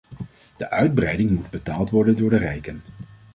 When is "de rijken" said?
2.29-2.81